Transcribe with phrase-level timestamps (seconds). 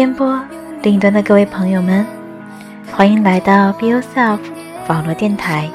[0.00, 0.40] 暗中颠簸
[0.82, 2.06] 另一端的各位朋友们，
[2.90, 4.38] 欢迎来到 Be Yourself
[4.88, 5.68] 网络电台，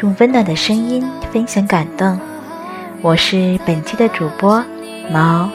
[0.00, 2.18] 用温暖的声音分享感动。
[3.02, 4.64] 我是本期的主播
[5.10, 5.50] 毛。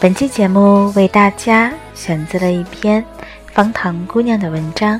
[0.00, 3.04] 本期节目为大家选择了一篇
[3.52, 4.98] 方糖姑娘的文章，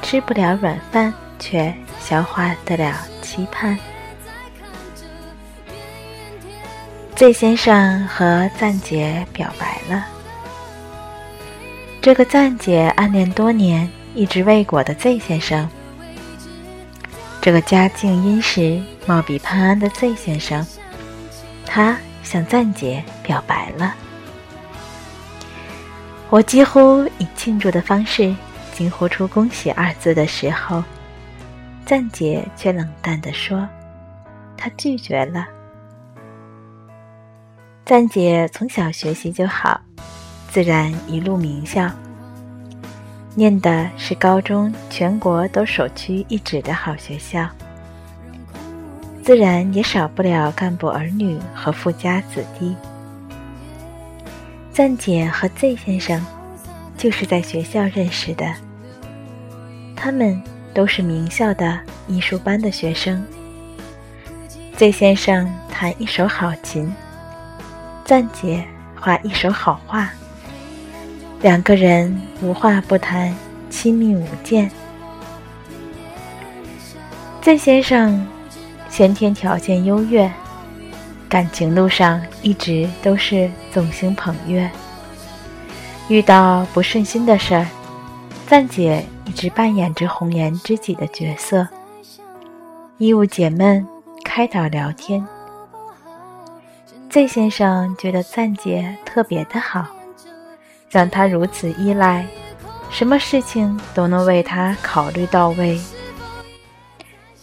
[0.00, 3.76] 吃不了软饭，却消化得了期盼。
[7.16, 10.04] Z 先生和赞姐表白了。
[12.02, 15.68] 这个赞姐暗恋多年、一直未果的 Z 先生，
[17.40, 20.66] 这个家境殷实、貌比潘安的 Z 先生，
[21.64, 23.94] 他向赞姐表白了。
[26.30, 28.34] 我几乎以庆祝的方式
[28.72, 30.82] 惊呼出“恭喜”二字的时候，
[31.86, 33.68] 赞姐却冷淡地说
[34.58, 35.46] ：“她拒绝了。”
[37.86, 39.78] 赞姐从小学习就好，
[40.48, 41.90] 自然一路名校，
[43.34, 47.46] 念的是高中全国都首屈一指的好学校，
[49.22, 52.74] 自然也少不了干部儿女和富家子弟。
[54.72, 56.24] 赞姐和 Z 先生
[56.96, 58.50] 就是在学校认识的，
[59.94, 63.22] 他们都是名校的艺术班的学生。
[64.78, 66.90] Z 先生弹一手好琴，
[68.04, 68.62] 赞姐
[69.00, 70.10] 画一手好画，
[71.40, 73.34] 两个人无话不谈，
[73.70, 74.70] 亲密无间。
[77.40, 78.26] Z 先生
[78.90, 80.30] 先天条件优越。
[81.30, 84.70] 感情路上一直都是众星捧月，
[86.08, 87.66] 遇到不顺心的事儿，
[88.46, 91.66] 赞姐一直扮演着红颜知己的角色，
[92.98, 93.84] 衣务解闷，
[94.22, 95.26] 开导聊天。
[97.14, 99.86] Z 先生觉得赞姐特别的好，
[100.90, 102.26] 让他如此依赖，
[102.90, 105.80] 什么事情都能为他考虑到位，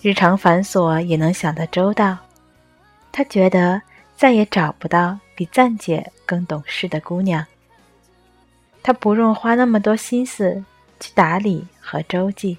[0.02, 2.18] 日常繁琐也能想得周到。
[3.14, 3.82] 他觉得
[4.18, 7.46] 再也找不到比赞姐更懂事的姑娘。
[8.84, 10.62] 他不用花那么多心思
[11.00, 12.58] 去打理和周济，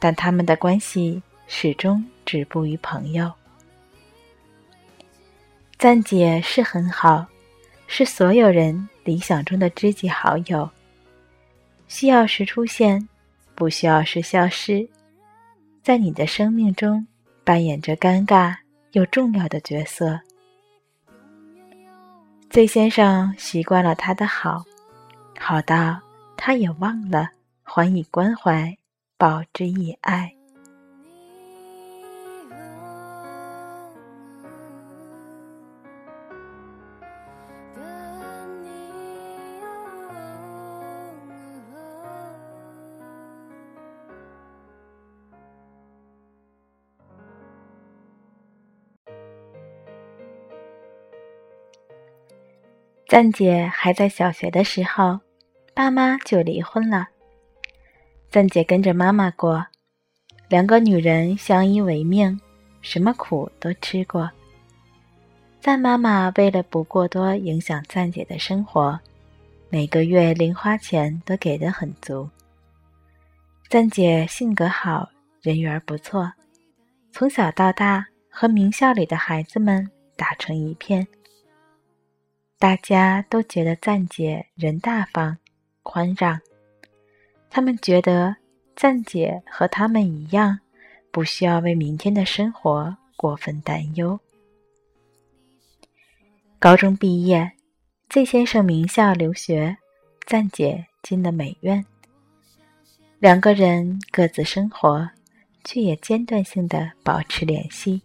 [0.00, 3.30] 但他们的关系始终止步于朋友。
[5.78, 7.24] 赞姐是很好，
[7.86, 10.68] 是所有人理想中的知己好友。
[11.86, 13.08] 需要时出现，
[13.54, 14.88] 不需要时消失，
[15.80, 17.06] 在你的生命中
[17.44, 18.56] 扮演着尴尬。
[18.92, 20.18] 又重要的角色
[22.50, 24.64] ，Z 先生习惯了他的好，
[25.38, 26.00] 好到
[26.38, 27.28] 他也忘了
[27.62, 28.76] 还以关怀，
[29.18, 30.37] 报之以爱。
[53.18, 55.18] 赞姐还在小学的时候，
[55.74, 57.08] 爸妈就离婚了。
[58.30, 59.66] 赞姐跟着妈妈过，
[60.48, 62.40] 两个女人相依为命，
[62.80, 64.30] 什么苦都吃过。
[65.58, 68.96] 赞妈妈为了不过多影响赞姐的生活，
[69.68, 72.30] 每个月零花钱都给的很足。
[73.68, 75.08] 赞姐性格好，
[75.42, 76.32] 人缘不错，
[77.10, 81.04] 从小到大和名校里的孩子们打成一片。
[82.60, 85.38] 大家都觉得赞姐人大方、
[85.84, 86.40] 宽让，
[87.48, 88.34] 他们觉得
[88.74, 90.58] 赞姐和他们一样，
[91.12, 94.18] 不需要为明天的生活过分担忧。
[96.58, 97.52] 高中毕业
[98.10, 99.76] ，Z 先生名校留学，
[100.26, 101.86] 赞姐进了美院。
[103.20, 105.08] 两个人各自生活，
[105.62, 108.02] 却也间断性的保持联系，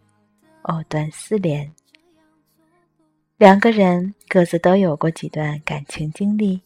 [0.61, 1.73] 藕断丝连。
[3.43, 6.61] 两个人各自都有过几段感情经历，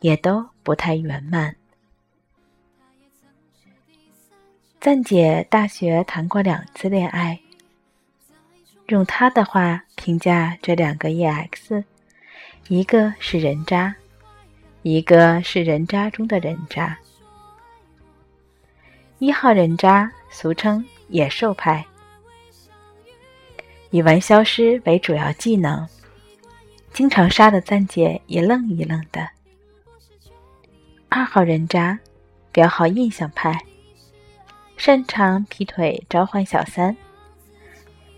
[0.00, 1.54] 也都不太圆满。
[4.80, 7.38] 赞姐大学谈过两次恋爱，
[8.86, 11.84] 用她的话评价这两个 EX，
[12.68, 13.94] 一个是人渣，
[14.80, 16.98] 一个是人渣中的人渣。
[19.18, 21.84] 一号人渣，俗称野兽派，
[23.90, 25.86] 以玩消失为主要技能，
[26.92, 29.28] 经常杀的赞姐一愣一愣的。
[31.08, 31.98] 二号人渣，
[32.52, 33.58] 标号印象派，
[34.76, 36.96] 擅长劈腿召唤小三，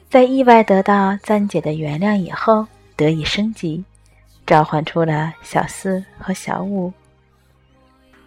[0.08, 3.84] 在意外得到赞姐的原谅以后，得以升级。
[4.46, 6.92] 召唤出了小四和小五，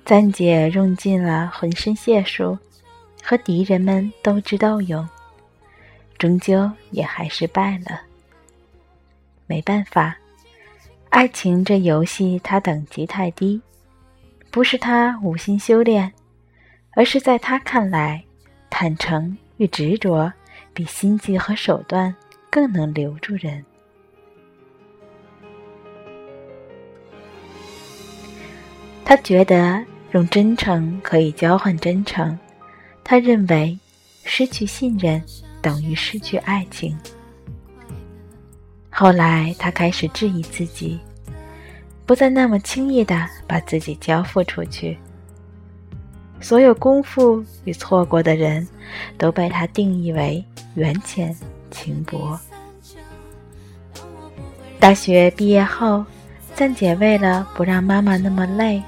[0.05, 2.57] 赞姐用尽了浑身解数，
[3.21, 5.05] 和敌人们斗智斗勇，
[6.17, 8.01] 终究也还是败了。
[9.47, 10.17] 没办法，
[11.13, 13.62] 爱情这游戏它等级太低，
[14.50, 16.12] 不是他无心修炼，
[16.95, 18.24] 而是在他看来，
[18.71, 20.33] 坦诚与执着
[20.74, 22.13] 比心机和手段
[22.50, 23.63] 更能留住人。
[29.06, 32.36] 他觉得用真诚可以交换真诚，
[33.04, 33.77] 他认为
[34.25, 35.24] 失去信任
[35.62, 36.98] 等于失去爱情。
[38.95, 40.99] 后来他开始质疑自己，
[42.05, 44.95] 不再那么轻易的把自己交付出去。
[46.39, 48.67] 所有功夫与错过的人，
[49.17, 50.43] 都被他定义为
[50.75, 51.35] 缘浅
[51.71, 52.39] 情薄。
[54.79, 56.05] 大学毕业后，
[56.53, 58.81] 赞姐为了不让妈妈那么累。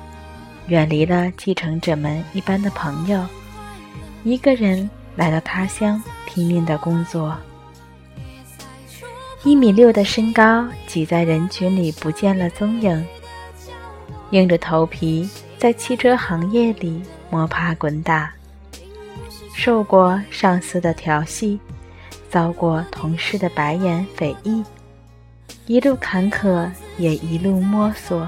[0.67, 3.23] 远离了继承者们一般的朋友，
[4.23, 7.35] 一个人来到他乡拼命的工作。
[9.45, 13.05] 一米六的身高挤在人群里不见了踪影，
[14.31, 16.99] 硬着头皮在汽车行业里
[17.29, 18.33] 摸爬滚打，
[19.53, 21.59] 受过上司的调戏，
[22.27, 24.63] 遭过同事的白眼非议，
[25.67, 26.67] 一路坎坷
[26.97, 28.27] 也一路摸索。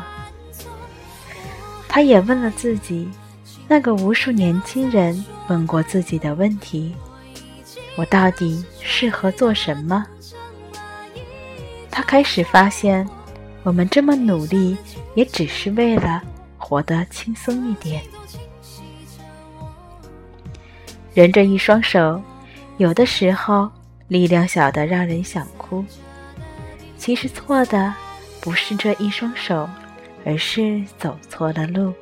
[1.88, 3.10] 他也问了自己，
[3.68, 6.94] 那个无数年轻人问过自己的问题：
[7.96, 10.06] 我到底适合做什么？
[11.98, 13.04] 他开始发现，
[13.64, 14.78] 我们这么努力，
[15.16, 16.22] 也只是为了
[16.56, 18.04] 活得轻松一点。
[21.16, 22.22] 人这一双手，
[22.78, 23.68] 有的时候
[24.10, 25.84] 力量小的让人想哭。
[27.00, 27.92] 其实错的
[28.42, 29.68] 不是这一双手。
[30.24, 31.94] 而是走错了路。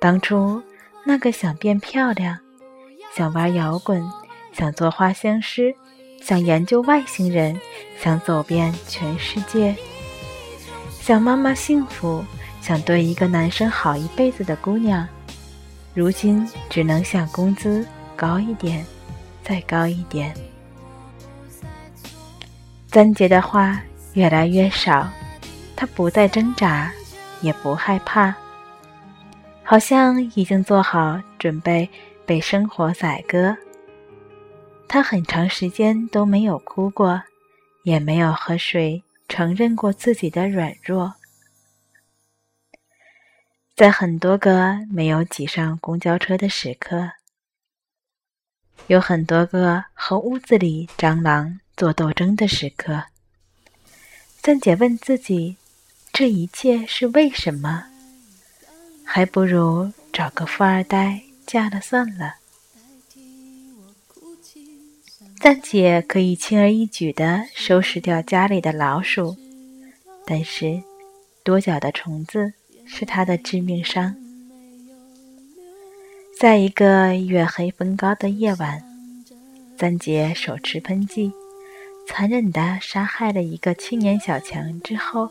[0.00, 0.62] 当初
[1.04, 2.38] 那个想变漂亮、
[3.12, 4.00] 想玩摇滚、
[4.52, 5.74] 想做花香师、
[6.20, 7.58] 想研究外星人、
[7.98, 9.74] 想走遍全世界、
[11.00, 12.24] 想妈妈幸福、
[12.60, 15.06] 想对一个男生好一辈子的姑娘，
[15.94, 17.86] 如今只能想工资
[18.16, 18.84] 高一点，
[19.42, 20.34] 再高一点。
[22.88, 23.80] 三姐的话。
[24.14, 25.08] 越来越少，
[25.76, 26.90] 他不再挣扎，
[27.42, 28.34] 也不害怕，
[29.62, 31.88] 好像已经做好准备
[32.26, 33.56] 被生活宰割。
[34.92, 37.22] 他很长时间都没有哭过，
[37.84, 41.14] 也没有和谁承认过自己的软弱。
[43.76, 47.12] 在很多个没有挤上公交车的时刻，
[48.88, 53.04] 有很多个和屋子里蟑螂做斗争的时刻。
[54.42, 55.56] 三姐问自己
[56.12, 57.84] ：“这一切是为什么？
[59.04, 62.38] 还不如找个富二代嫁了算了。”
[65.42, 69.34] 三姐可以轻而易举地收拾掉家里的老鼠，
[70.26, 70.82] 但是
[71.42, 72.52] 多脚的虫子
[72.84, 74.14] 是她的致命伤。
[76.38, 78.82] 在一个月黑风高的夜晚，
[79.78, 81.32] 三姐手持喷剂。
[82.06, 85.30] 残忍地杀害了一个青年小强之后，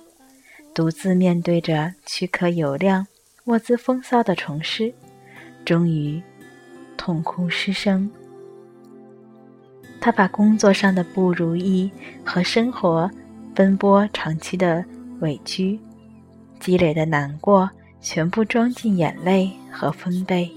[0.73, 3.05] 独自面对着躯壳油亮、
[3.43, 4.91] 卧姿风骚的虫师，
[5.63, 6.19] 终于
[6.97, 8.09] 痛哭失声。
[10.01, 11.91] 他把工作上的不如意
[12.23, 13.09] 和生活
[13.53, 14.83] 奔波长期的
[15.19, 15.79] 委屈、
[16.59, 17.69] 积累的难过，
[18.01, 20.49] 全部装进眼泪和分贝，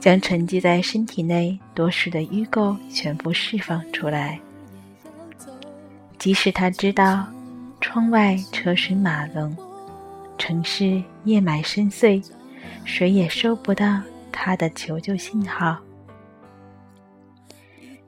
[0.00, 4.40] 将沉积在身体内多时的淤垢全部释放出来。
[6.18, 7.26] 即使他知道
[7.80, 9.56] 窗外车水马龙，
[10.36, 12.24] 城市夜埋深邃，
[12.84, 14.00] 谁也收不到
[14.32, 15.78] 他的求救信号。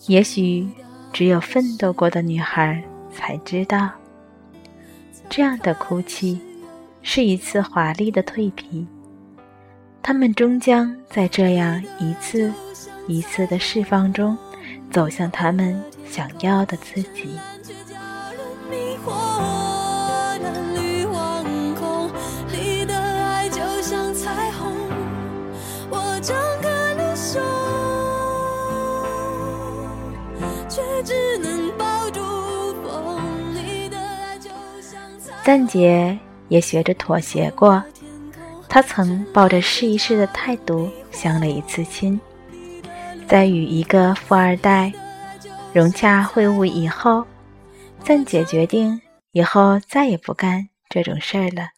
[0.06, 0.68] 也许
[1.12, 2.82] 只有奋斗过的女孩
[3.12, 3.90] 才知道，
[5.28, 6.40] 这样的哭泣
[7.02, 8.86] 是一次华丽的蜕皮。
[10.02, 12.52] 他们终将在这样一次
[13.08, 14.38] 一次的释放中，
[14.92, 17.30] 走向他们想要的自己。
[35.46, 37.80] 赞杰也学着妥协过，
[38.68, 42.20] 他曾抱着试一试的态度相了一次亲，
[43.28, 44.92] 在与一个富二代
[45.72, 47.24] 融洽会晤以后，
[48.00, 49.00] 赞杰决定
[49.30, 51.68] 以后再也不干这种事儿了。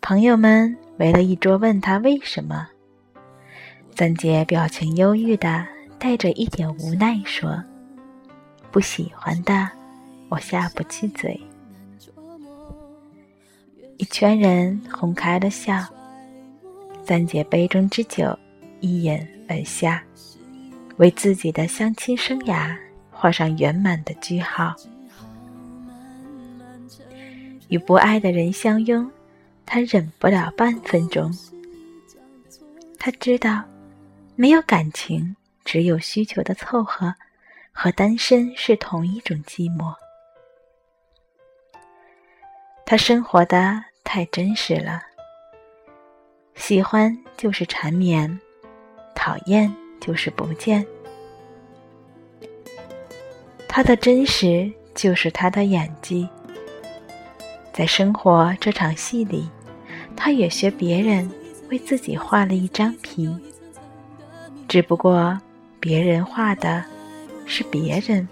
[0.00, 2.66] 朋友们围了一桌问他为什么，
[3.94, 5.64] 赞杰表情忧郁的
[6.00, 7.62] 带着一点无奈说
[8.72, 9.70] ：“不喜欢的。”
[10.28, 11.40] 我下不去嘴，
[13.96, 15.86] 一圈人哄开了笑。
[17.02, 18.38] 暂解杯中之酒，
[18.80, 19.18] 一饮
[19.48, 20.04] 而下，
[20.98, 22.76] 为自己的相亲生涯
[23.10, 24.76] 画上圆满的句号。
[27.68, 29.10] 与不爱的人相拥，
[29.64, 31.32] 他忍不了半分钟。
[32.98, 33.64] 他知道，
[34.36, 37.14] 没有感情，只有需求的凑合，
[37.72, 39.94] 和单身是同一种寂寞。
[42.90, 45.02] 他生活的太真实了，
[46.54, 48.40] 喜欢就是缠绵，
[49.14, 50.86] 讨厌就是不见。
[53.68, 56.26] 他的真实就是他的演技，
[57.74, 59.46] 在生活这场戏里，
[60.16, 61.30] 他也学别人
[61.68, 63.28] 为自己画了一张皮，
[64.66, 65.38] 只不过
[65.78, 66.82] 别人画的
[67.44, 68.26] 是别人，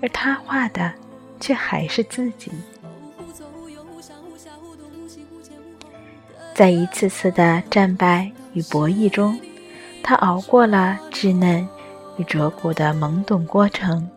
[0.00, 0.94] 而他画的
[1.40, 2.52] 却还是自己。
[6.58, 9.38] 在一次次的战败与博弈中，
[10.02, 11.64] 他熬过了稚嫩
[12.16, 14.10] 与灼骨的懵懂过程。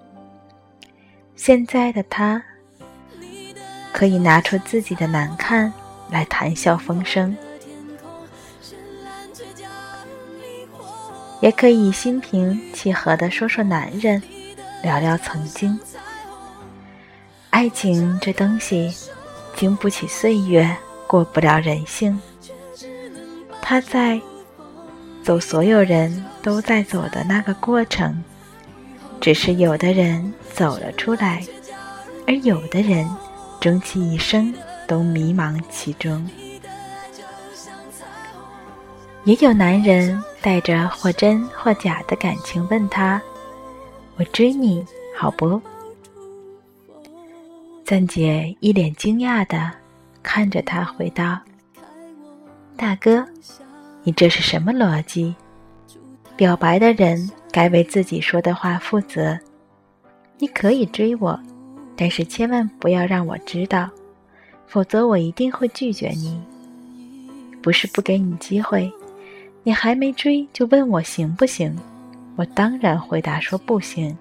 [1.35, 2.41] 现在的他，
[3.93, 5.71] 可以拿出自己的难看
[6.09, 7.37] 来谈笑风生，
[11.41, 14.19] 也可以心平气和地说说男人，
[14.81, 15.79] 聊聊曾经。
[17.51, 18.91] 爱情这东西，
[19.55, 22.19] 经不起岁月，过不了人性。
[23.71, 24.19] 他在
[25.23, 28.21] 走所有人都在走的那个过程，
[29.21, 31.41] 只是有的人走了出来，
[32.27, 33.09] 而有的人
[33.61, 34.53] 终其一生
[34.85, 36.29] 都迷茫其中。
[39.23, 43.21] 也有男人带着或真或假的感情问他
[44.19, 44.85] ：“我追你
[45.17, 45.61] 好不？”
[47.87, 49.71] 赞姐一脸惊讶的
[50.21, 51.39] 看着他，回道
[52.81, 53.23] ：“大哥。”
[54.01, 55.35] 你这是什么逻辑？
[56.35, 59.37] 表白的人该为自己说的话负责。
[60.39, 61.39] 你可以追我，
[61.95, 63.87] 但是千万不要让我知道，
[64.65, 66.41] 否则我一定会拒绝你。
[67.61, 68.91] 不是不给你机会，
[69.61, 71.77] 你还没追就问我行不行？
[72.35, 74.17] 我当然回答说不行。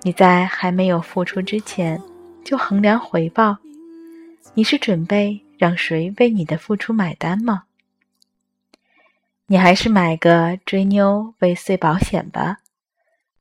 [0.00, 2.00] 你在还没有付出之前
[2.42, 3.54] 就衡量回报，
[4.54, 7.64] 你是准备让谁为你的付出买单吗？
[9.44, 12.60] 你还是买个追妞未遂保险吧，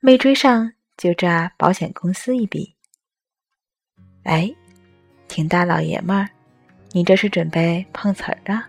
[0.01, 2.75] 没追上就诈保险公司一笔。
[4.23, 4.53] 哎，
[5.29, 6.29] 挺大老爷们儿，
[6.91, 8.67] 你这是准备碰瓷儿啊？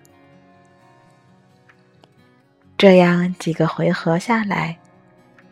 [2.79, 4.79] 这样几个回合下来，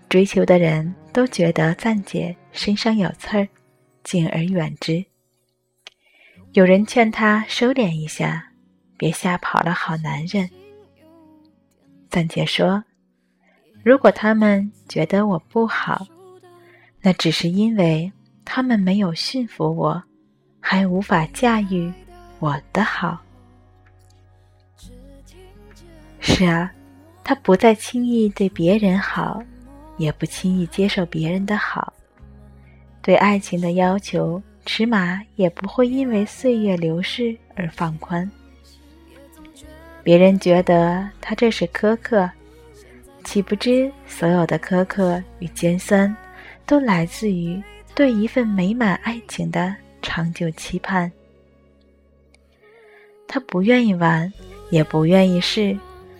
[0.09, 3.49] 追求的人都觉得赞姐身上有刺儿，
[4.05, 5.05] 敬而远之。
[6.53, 8.51] 有人劝他收敛一下，
[8.97, 10.49] 别吓跑了好男人。
[12.09, 12.83] 暂且说，
[13.85, 16.07] 如果他们觉得我不好，
[17.03, 18.11] 那只是因为
[18.47, 20.03] 他们没有驯服我，
[20.59, 21.93] 还无法驾驭
[22.39, 23.21] 我的好。
[26.19, 26.73] 是啊，
[27.23, 29.41] 他不再轻易对别人好，
[29.99, 31.93] 也不轻易接受别人的好，
[33.03, 38.31] 对爱情的要求，尺码也不会因为岁月流逝而放宽。
[40.03, 42.31] 别人觉得他这是苛刻，
[43.25, 46.15] 岂不知所有的苛刻与尖酸，
[46.67, 47.61] 都来自于
[47.95, 51.11] 对一份美满爱情的长久期盼。
[53.27, 54.31] 他不愿意玩，
[54.69, 55.75] 也不愿意试，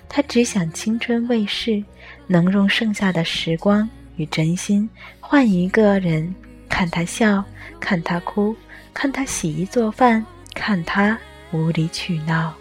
[0.09, 1.85] 他只想青春未逝，
[2.27, 3.87] 能用剩下的时光
[4.17, 4.89] 与真心
[5.21, 6.35] 换一个人，
[6.67, 7.45] 看他笑，
[7.81, 8.55] 看他哭，
[8.93, 11.19] 看他洗衣做饭，看他
[11.53, 12.55] 无理取闹。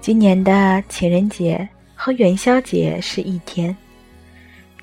[0.00, 3.74] 今年的情人节和元宵节是一天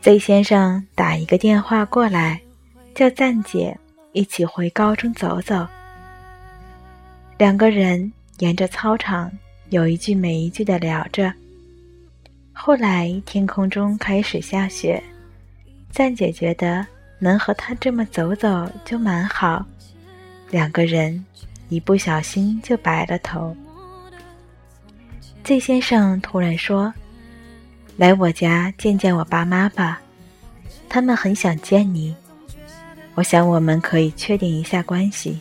[0.02, 2.42] ，Z 先生打一个电话过来，
[2.96, 3.78] 叫赞姐
[4.14, 5.68] 一起回高中走走。
[7.38, 9.32] 两个人沿着操场
[9.72, 11.34] 有一句没一句的聊着。
[12.52, 15.02] 后来天空中开始下雪，
[15.90, 16.86] 赞姐觉得
[17.20, 19.66] 能和他这么走走就蛮好。
[20.50, 21.26] 两个人
[21.70, 23.56] 一不小心就白了头。
[25.46, 26.94] Z 先生突然说
[27.96, 30.02] ：“来我家见见我爸妈吧，
[30.90, 32.14] 他们很想见你。
[33.16, 35.40] 我想我们可以确定一下关系。”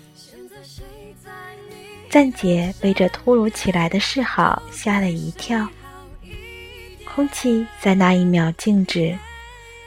[2.11, 5.64] 赞姐被这突如其来的示好吓了一跳，
[7.05, 9.17] 空气在那一秒静止，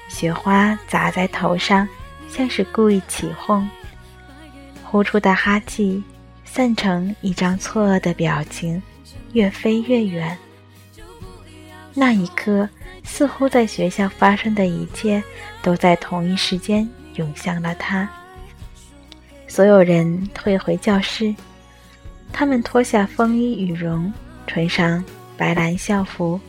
[0.07, 1.85] 雪花砸在头上，
[2.29, 3.69] 像是故意起哄。
[4.85, 6.01] 呼出的哈气
[6.45, 8.81] 散成一张错愕的表情，
[9.33, 10.37] 越飞越远。
[11.93, 12.69] 那一刻，
[13.03, 15.21] 似乎在学校发生的一切
[15.61, 18.09] 都在同一时间涌向了他。
[19.45, 21.35] 所有人退回教室，
[22.33, 24.11] 他们脱下风衣羽绒，
[24.47, 25.01] 穿上
[25.37, 26.39] 白蓝校服。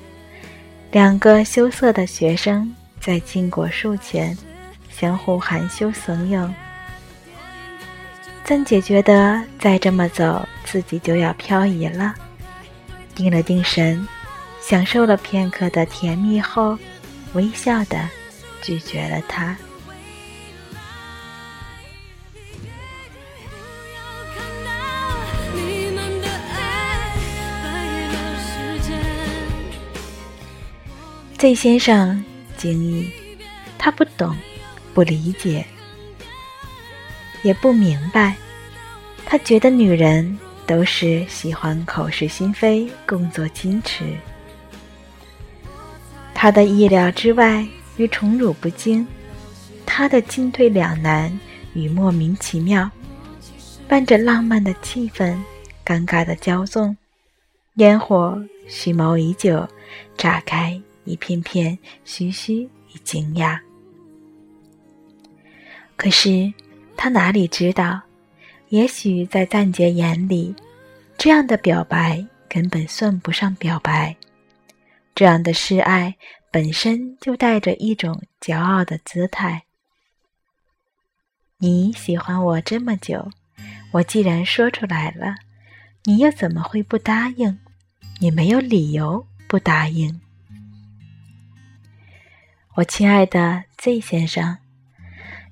[0.90, 4.36] 两个羞涩的学生在禁果树前
[4.90, 6.50] 相互含羞怂恿。
[8.44, 12.14] 赞姐觉得再这么走，自己就要漂移了。
[13.14, 14.06] 定了定神，
[14.60, 16.78] 享受了片刻的甜蜜后，
[17.34, 18.08] 微笑的
[18.60, 19.56] 拒绝了他。
[31.44, 32.24] Z 先生
[32.56, 33.12] 惊异，
[33.76, 34.34] 他不懂，
[34.95, 35.62] 不理解。
[37.42, 38.34] 也不明白，
[39.26, 44.06] 他觉得女人都是喜欢口是心非、故作矜持。
[46.32, 47.62] 他的意料之外
[47.99, 49.06] 与宠辱不惊，
[49.84, 51.38] 他的进退两难
[51.75, 52.90] 与莫名其妙，
[53.86, 55.36] 伴着浪漫的气氛，
[55.84, 56.97] 尴尬的骄纵，
[57.75, 59.69] 烟火蓄谋已久，
[60.16, 63.58] 炸开一片片唏嘘与惊讶。
[65.97, 66.52] 可是。
[66.97, 68.00] 他哪里知道，
[68.69, 70.54] 也许在赞杰眼里，
[71.19, 74.17] 这样的表白根本算不上表白，
[75.12, 76.14] 这样的示爱
[76.52, 79.64] 本身就带着一种骄傲的姿态。
[81.58, 83.28] 你喜欢我这么久，
[83.90, 85.34] 我既然说出来了，
[86.04, 87.58] 你又怎么会不答应？
[88.21, 90.21] 你没有理由不答应。
[92.76, 94.56] 我亲爱的 Z 先生，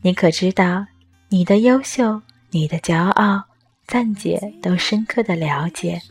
[0.00, 0.86] 你可知道？
[1.28, 3.44] 你的优秀，你的骄傲，
[3.86, 6.02] 赞姐都深刻的了解，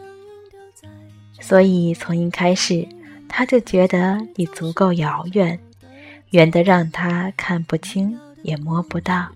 [1.41, 2.87] 所以从一开始，
[3.27, 5.59] 他就觉得你足够遥远，
[6.29, 9.27] 远的让他看不清也摸不到。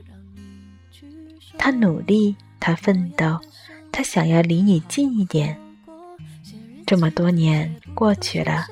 [1.58, 3.38] 他努力，他奋斗，
[3.92, 5.60] 他想要离你近一点。
[6.86, 8.66] 这么多年过去了，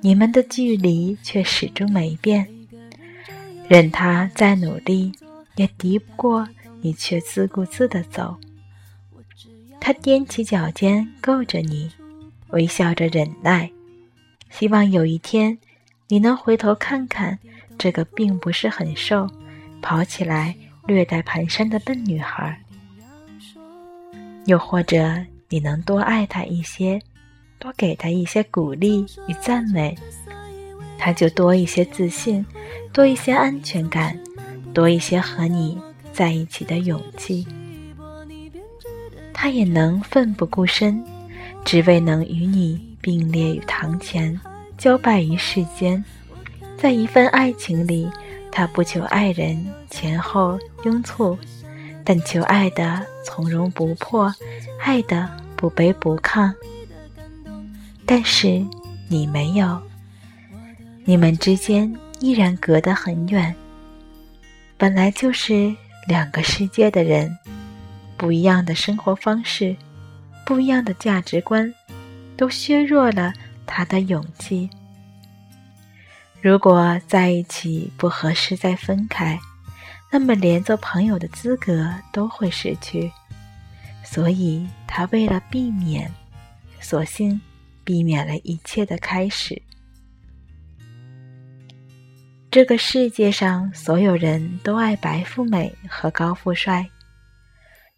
[0.00, 2.48] 你们的距离却始终没变，
[3.68, 5.12] 任他再努力。
[5.56, 6.48] 也敌不过
[6.82, 8.36] 你，却自顾自地走。
[9.80, 11.90] 他踮起脚尖够着你，
[12.50, 13.68] 微笑着忍耐，
[14.50, 15.58] 希望有一天
[16.06, 17.36] 你能回头看看
[17.76, 19.28] 这个并不是很瘦、
[19.82, 20.54] 跑起来
[20.86, 22.56] 略带蹒跚的笨女孩。
[24.46, 27.02] 又或者你能多爱她一些，
[27.58, 29.96] 多给他一些鼓励与赞美，
[30.98, 32.44] 他就多一些自信，
[32.92, 34.18] 多一些安全感。
[34.74, 35.76] 多一些和你
[36.12, 37.44] 在一起的勇气，
[39.32, 41.02] 他也能奋不顾身，
[41.64, 44.38] 只为能与你并列于堂前，
[44.76, 46.04] 交拜于世间。
[46.76, 48.08] 在一份爱情里，
[48.52, 51.36] 他不求爱人前后拥簇，
[52.04, 54.32] 但求爱的从容不迫，
[54.80, 56.52] 爱的不卑不亢。
[58.10, 58.64] 但是
[59.06, 59.78] 你没有，
[61.04, 63.54] 你们之间依然隔得很远。
[64.78, 67.36] 本来就是两个世界的人，
[68.16, 69.76] 不一样的生活方式，
[70.46, 71.70] 不一样的价值观，
[72.34, 73.34] 都削弱了
[73.66, 74.70] 他的勇气。
[76.40, 79.38] 如果在一起不合适再分开，
[80.10, 83.12] 那么连做朋友的资格都会失去。
[84.02, 86.10] 所以他为了避免，
[86.80, 87.38] 索性
[87.88, 89.62] 避免了一切的开始。
[92.50, 96.86] 这个世界上所有人都爱白富美和高富帅，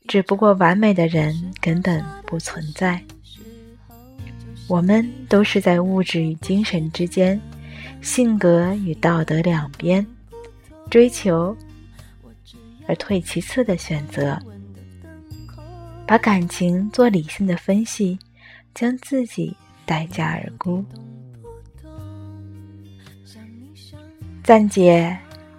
[0.07, 3.03] 只不过完美的人根本不存在。
[4.68, 7.40] 我们都是在物质与精神之间，
[8.00, 10.07] 性格与道德两边，
[10.88, 11.57] 追求
[12.87, 14.40] 而退其次的选择。
[16.07, 18.16] 把感情做理性的分析，
[18.72, 19.57] 将自己
[19.90, 20.85] 待价而沽。
[24.44, 25.18] 赞姐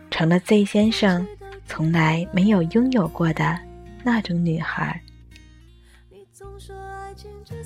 [0.09, 1.27] 成了 Z 先生
[1.65, 3.59] 从来没有拥有过的
[4.05, 5.01] 那种女孩。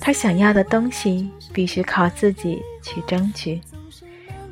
[0.00, 3.60] 她想要的东西必须靠自己去争取，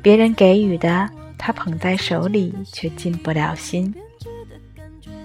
[0.01, 3.93] 别人给予的，她捧在手里却进不了心。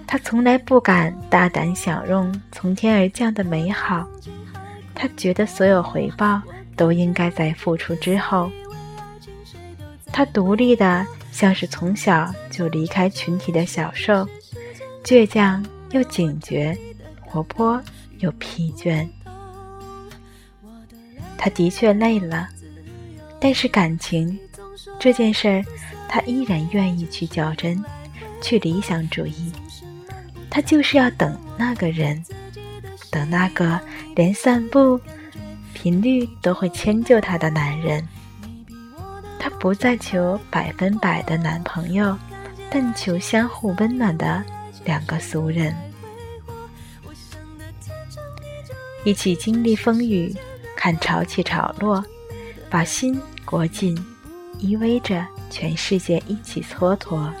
[0.05, 4.05] 她从来不敢大胆享用从天而降的美好，
[4.93, 6.41] 她觉得所有回报
[6.81, 8.51] 都应该在付出之后。
[10.11, 11.05] 他独立的。
[11.31, 14.27] 像是从小就离开群体的小兽，
[15.01, 16.77] 倔强又警觉，
[17.21, 17.81] 活泼
[18.19, 19.07] 又疲倦。
[21.37, 22.49] 他的确累了，
[23.39, 24.37] 但是感情
[24.99, 25.65] 这件事儿，
[26.09, 27.81] 他依然愿意去较真，
[28.41, 29.53] 去理想主义。
[30.49, 32.21] 他就是要等那个人，
[33.09, 33.79] 等那个
[34.17, 34.99] 连散步
[35.81, 38.07] 频率都会迁就他的男人。
[39.39, 42.15] 他不再求百分百的男朋友，
[42.69, 44.43] 但求相互温暖的
[44.85, 45.75] 两个俗人，
[49.03, 50.35] 一起经历风雨，
[50.77, 52.05] 看潮起潮落，
[52.69, 53.97] 把心裹紧，
[54.59, 57.31] 依偎着全世界一起蹉跎。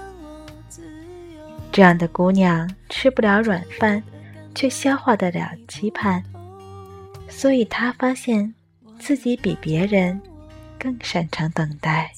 [1.71, 4.01] 这样的姑娘吃不了软饭，
[4.55, 6.23] 却消化得了期盼，
[7.31, 8.53] 所以他发现
[8.99, 10.21] 自己比别人。
[10.83, 12.11] 更擅长等待。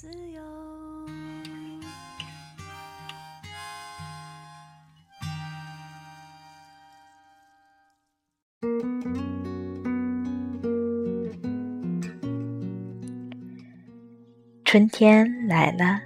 [14.64, 16.00] 春天来了，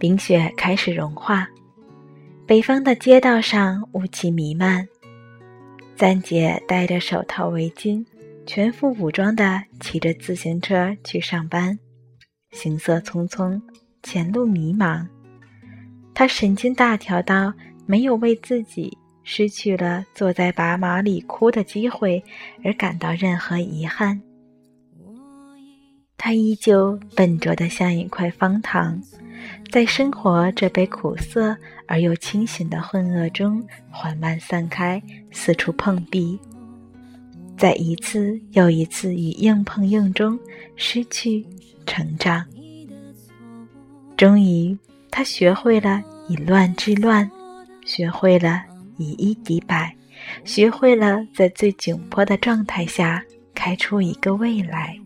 [0.00, 1.48] 冰雪开始融化，
[2.44, 4.88] 北方的街道上雾气弥漫。
[5.94, 8.04] 赞姐戴着手套、围巾，
[8.46, 11.78] 全副武装的骑着自行车去上班。
[12.52, 13.60] 行色匆匆，
[14.02, 15.06] 前路迷茫。
[16.14, 17.52] 他神经大条到
[17.86, 22.22] 没有为自己失去了坐在宝马里哭的机会
[22.62, 24.20] 而感到任何遗憾。
[26.16, 29.00] 他依旧笨拙的像一块方糖，
[29.72, 31.56] 在生活这杯苦涩
[31.88, 35.02] 而又清醒的混噩中缓慢散开，
[35.32, 36.38] 四处碰壁，
[37.56, 40.38] 在一次又一次与硬碰硬中
[40.76, 41.44] 失去。
[41.86, 42.42] 成长，
[44.16, 44.74] 终于，
[45.10, 47.30] 他学会了以乱治乱，
[47.84, 48.62] 学会了
[48.96, 49.94] 以一敌百，
[50.44, 53.22] 学会了在最窘迫的状态下
[53.54, 54.98] 开出一个未来。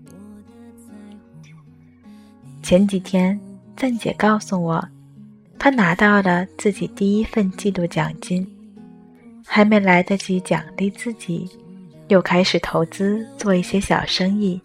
[2.62, 3.38] 前几天，
[3.76, 4.88] 赞姐告诉我，
[5.58, 8.46] 她拿到了自己第一份季度奖金，
[9.44, 11.50] 还没来得及奖励自己，
[12.09, 14.61] 又开始投资做一些小生意。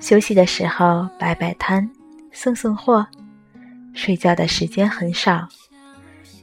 [0.00, 1.88] 休息的时候摆摆摊，
[2.32, 3.06] 送送货，
[3.94, 5.48] 睡觉的时间很少，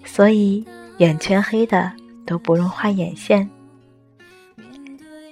[0.03, 0.65] 所以
[0.97, 1.91] 眼圈黑的
[2.25, 3.47] 都不用画眼线。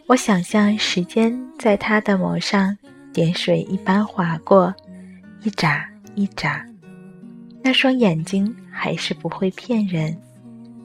[0.07, 2.75] 我想象时间在他的眸上
[3.13, 4.73] 点水一般划过，
[5.43, 6.65] 一眨一眨，
[7.63, 10.15] 那双眼睛还是不会骗人，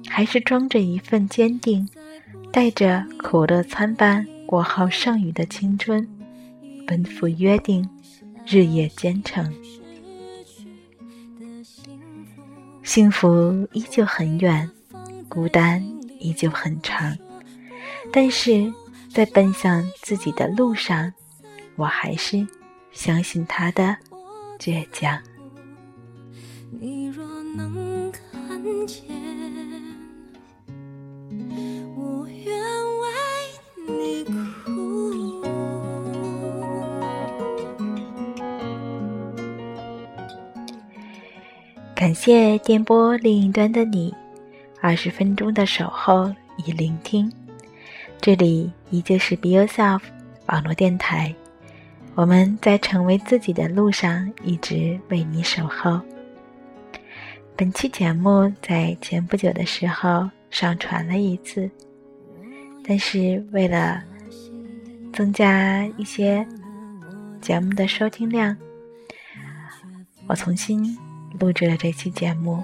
[0.08, 1.88] 还是装着一份坚定，
[2.54, 6.08] 带着苦乐参半过好剩余的青春。
[6.86, 7.84] 奔赴约定，
[8.46, 9.52] 日夜兼程，
[12.84, 14.70] 幸福依旧很远，
[15.28, 15.84] 孤单
[16.20, 17.18] 依旧很长，
[18.12, 18.72] 但是
[19.08, 21.12] 在奔向自己的路上，
[21.74, 22.46] 我还是
[22.92, 23.96] 相信他的
[24.60, 25.20] 倔强。
[26.70, 29.23] 你若能看见。
[42.04, 44.14] 感谢电波另一端的你，
[44.82, 46.30] 二十分钟的守候
[46.66, 47.32] 与聆听。
[48.20, 50.02] 这里依旧是 Be Yourself
[50.48, 51.34] 网络电台，
[52.14, 55.98] 我们在成为自己的路上一直为你守候。
[57.56, 61.70] 本期节目在前不久的时候上传了一次，
[62.86, 64.04] 但是为了
[65.10, 66.46] 增加一些
[67.40, 68.54] 节目的收听量，
[70.26, 70.94] 我重新。
[71.38, 72.62] 录制了这期节目，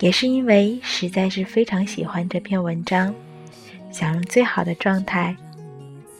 [0.00, 3.14] 也是因为实在是非常喜欢这篇文章，
[3.90, 5.34] 想用最好的状态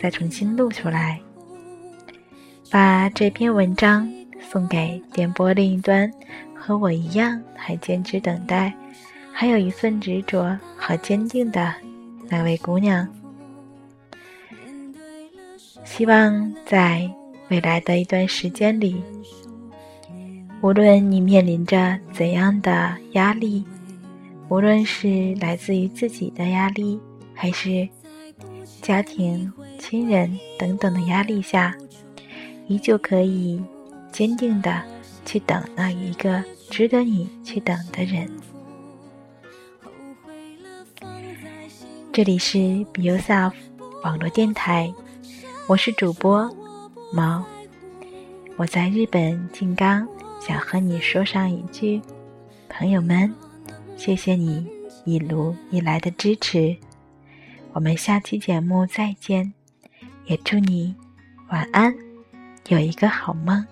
[0.00, 1.20] 再重新录出来，
[2.70, 4.10] 把这篇文章
[4.50, 6.10] 送给电波另一端
[6.54, 8.72] 和我一样还坚持等待，
[9.32, 11.74] 还有一份执着和坚定的
[12.28, 13.06] 那位姑娘。
[15.84, 17.08] 希望在
[17.48, 19.02] 未来的一段时间里，
[20.62, 23.64] 无论你面临着怎样的压力，
[24.48, 26.98] 无论是来自于自己的压力，
[27.34, 27.88] 还是
[28.82, 31.76] 家庭、亲人等等的压力下，
[32.66, 33.62] 依旧可以
[34.10, 34.82] 坚定的
[35.24, 38.28] 去等那一个值得你去等的人。
[42.12, 42.58] 这里是
[42.92, 43.52] Be Yourself
[44.02, 44.92] 网络电台，
[45.68, 46.50] 我是主播
[47.12, 47.44] 毛。
[48.56, 50.08] 我在日本静冈，
[50.46, 52.00] 想和你说上一句：
[52.68, 53.34] 朋友们，
[53.96, 54.64] 谢谢你
[55.04, 56.76] 一路以来的支持。
[57.72, 59.52] 我们下期节目再见，
[60.26, 60.94] 也祝你
[61.48, 61.92] 晚安，
[62.68, 63.66] 有一个好梦。